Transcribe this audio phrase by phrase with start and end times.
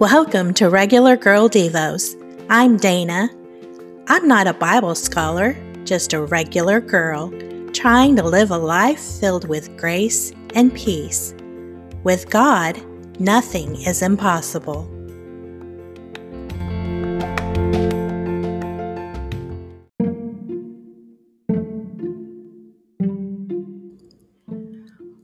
[0.00, 2.14] Welcome to Regular Girl Devos.
[2.48, 3.30] I'm Dana.
[4.06, 7.32] I'm not a Bible scholar, just a regular girl
[7.72, 11.34] trying to live a life filled with grace and peace.
[12.04, 12.80] With God,
[13.18, 14.88] nothing is impossible.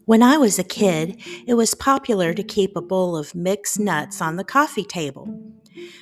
[0.07, 4.21] When I was a kid, it was popular to keep a bowl of mixed nuts
[4.21, 5.26] on the coffee table.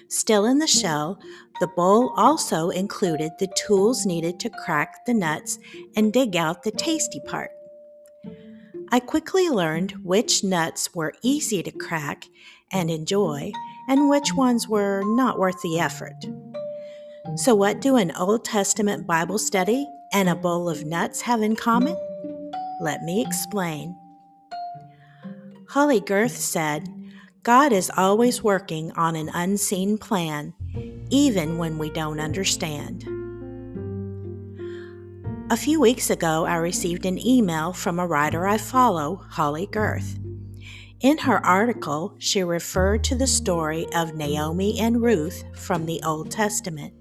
[0.09, 1.21] Still in the shell,
[1.61, 5.57] the bowl also included the tools needed to crack the nuts
[5.95, 7.53] and dig out the tasty part.
[8.91, 12.25] I quickly learned which nuts were easy to crack
[12.73, 13.53] and enjoy,
[13.89, 16.27] and which ones were not worth the effort.
[17.37, 21.55] So, what do an Old Testament Bible study and a bowl of nuts have in
[21.55, 21.97] common?
[22.83, 23.97] Let me explain.
[25.69, 26.89] Holley Gerth said,
[27.45, 30.53] God is always working on an unseen plan,
[31.09, 33.05] even when we don't understand.
[35.49, 40.19] A few weeks ago, I received an email from a writer I follow, Holley Gerth.
[40.99, 46.33] In her article, she referred to the story of Naomi and Ruth from the Old
[46.33, 46.95] Testament.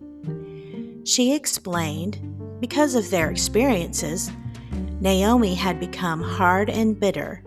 [1.07, 2.19] She explained,
[2.59, 4.29] because of their experiences,
[5.01, 7.43] Naomi had become hard and bitter.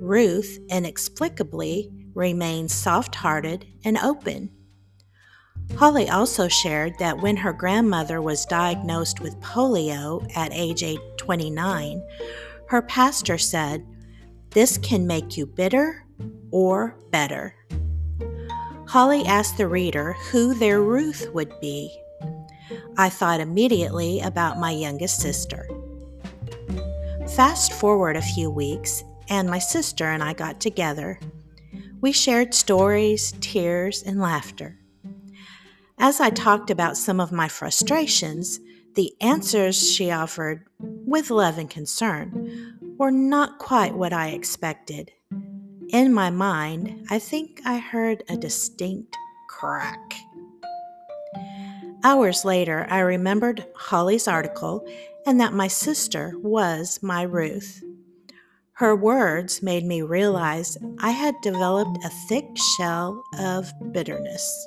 [0.00, 4.50] Ruth, inexplicably, remained soft hearted and open.
[5.76, 10.84] Holley also shared that when her grandmother was diagnosed with polio at age
[11.18, 12.02] 29,
[12.66, 13.86] her pastor said,
[14.50, 16.04] This can make you bitter
[16.50, 17.54] or better.
[18.88, 21.96] Holley asked the reader who their Ruth would be.
[22.96, 25.68] I thought immediately about my youngest sister.
[27.38, 31.20] Fast forward a few weeks, and my sister and I got together.
[32.00, 34.76] We shared stories, tears, and laughter.
[36.00, 38.58] As I talked about some of my frustrations,
[38.96, 45.12] the answers she offered, with love and concern, were not quite what I expected.
[45.90, 49.16] In my mind, I think I heard a distinct
[49.48, 50.12] crack.
[52.02, 54.84] Hours later, I remembered Holley's article
[55.28, 57.84] and that my sister was my Ruth.
[58.72, 62.46] Her words made me realize I had developed a thick
[62.78, 64.66] shell of bitterness.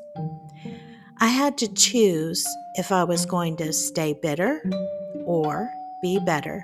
[1.18, 2.46] I had to choose
[2.76, 4.64] if I was going to stay bitter
[5.26, 5.68] or
[6.04, 6.64] be better.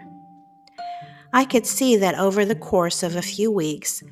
[1.34, 4.04] I could see that over the course of a few weeks,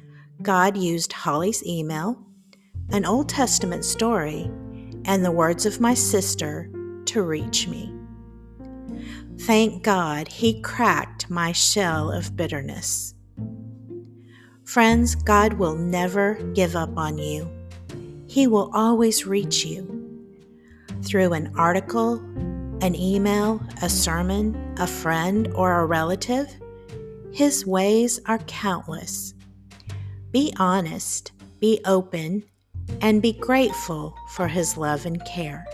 [0.42, 2.18] God used Holley's email,
[2.90, 4.50] an Old Testament story,
[5.06, 6.72] and the words of my sister
[7.06, 7.95] to reach me.
[9.42, 13.14] Thank God he cracked my shell of bitterness.
[14.64, 17.48] Friends, God will never give up on you.
[18.28, 19.92] He will always reach you
[21.04, 22.16] through an article,
[22.82, 26.48] an email, a sermon, a friend, or a relative.
[27.32, 29.34] His ways are countless.
[30.32, 32.44] Be honest, be open,
[33.02, 35.66] and be grateful for his love and care.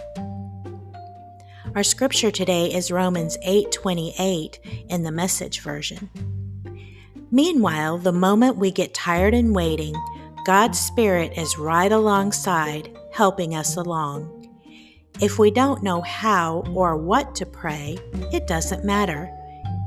[1.74, 4.60] Our scripture today is Romans 8:28
[4.90, 6.10] in the message version.
[7.32, 9.96] Meanwhile, the moment we get tired and waiting,
[10.46, 14.50] God's Spirit is right alongside, helping us along.
[15.22, 17.98] If we don't know how or what to pray,
[18.34, 19.32] it doesn't matter.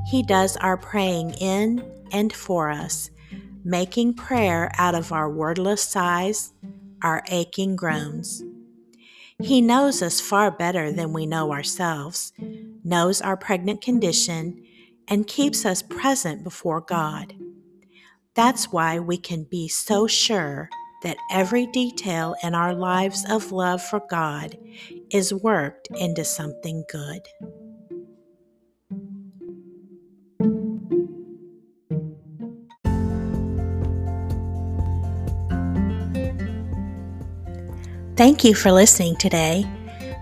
[0.09, 3.11] He does our praying in and for us,
[3.63, 6.51] making prayer out of our wordless sighs,
[7.03, 8.43] our aching groans.
[9.41, 12.31] He knows us far better than we know ourselves,
[12.83, 14.63] knows our pregnant condition,
[15.07, 17.35] and keeps us present before God.
[18.33, 20.69] That's why we can be so sure
[21.03, 24.57] that every detail in our lives of love for God
[25.11, 27.21] is worked into something good.
[38.15, 39.65] Thank you for listening today.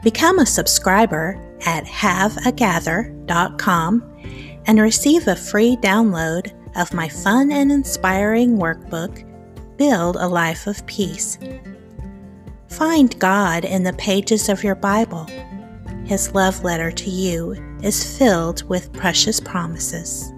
[0.03, 4.03] Become a subscriber at haveagather.com
[4.65, 9.29] and receive a free download of my fun and inspiring workbook,
[9.77, 11.37] Build a Life of Peace.
[12.67, 15.29] Find God in the pages of your Bible.
[16.05, 17.51] His love letter to you
[17.83, 20.33] is filled with precious promises.